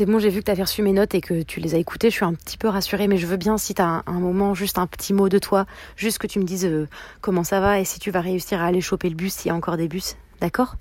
c'est 0.00 0.06
bon, 0.06 0.18
j'ai 0.18 0.30
vu 0.30 0.40
que 0.40 0.46
tu 0.46 0.50
avais 0.50 0.62
reçu 0.62 0.80
mes 0.80 0.94
notes 0.94 1.14
et 1.14 1.20
que 1.20 1.42
tu 1.42 1.60
les 1.60 1.74
as 1.74 1.78
écoutées. 1.78 2.08
Je 2.08 2.14
suis 2.14 2.24
un 2.24 2.32
petit 2.32 2.56
peu 2.56 2.68
rassurée, 2.68 3.06
mais 3.06 3.18
je 3.18 3.26
veux 3.26 3.36
bien 3.36 3.58
si 3.58 3.74
tu 3.74 3.82
as 3.82 4.02
un, 4.06 4.18
moment, 4.18 4.54
juste 4.54 4.78
un 4.78 4.86
petit 4.86 5.12
mot 5.12 5.28
de 5.28 5.38
toi, 5.38 5.66
juste 5.94 6.16
que 6.16 6.26
tu 6.26 6.38
me 6.38 6.44
dises 6.44 6.64
euh, 6.64 6.88
comment 7.20 7.44
ça 7.44 7.60
va 7.60 7.80
et 7.80 7.84
si 7.84 7.98
tu 7.98 8.10
vas 8.10 8.22
réussir 8.22 8.62
à 8.62 8.64
aller 8.64 8.80
choper 8.80 9.10
le 9.10 9.14
bus 9.14 9.34
s'il 9.34 9.50
y 9.50 9.52
a 9.52 9.54
encore 9.54 9.76
des 9.76 9.88
bus. 9.88 10.16
D'accord? 10.40 10.76